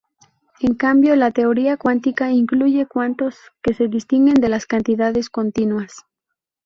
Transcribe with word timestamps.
En 0.61 0.73
cambio, 0.73 1.15
la 1.15 1.29
teoría 1.29 1.77
cuántica 1.77 2.31
incluye 2.31 2.87
cuantos, 2.87 3.37
que 3.61 3.75
se 3.75 3.87
distinguen 3.87 4.33
de 4.33 4.49
las 4.49 4.65
cantidades 4.65 5.29
continuas. 5.29 5.93